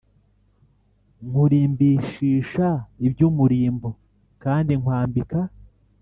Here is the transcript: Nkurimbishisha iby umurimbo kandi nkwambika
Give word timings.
Nkurimbishisha 1.27 2.67
iby 3.07 3.21
umurimbo 3.29 3.89
kandi 4.43 4.71
nkwambika 4.81 5.39